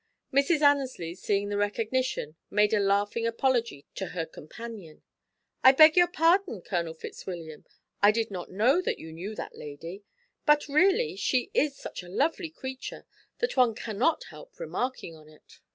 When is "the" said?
1.49-1.57